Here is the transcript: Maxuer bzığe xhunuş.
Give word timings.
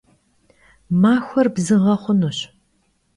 Maxuer 1.01 1.47
bzığe 1.55 1.95
xhunuş. 2.01 2.37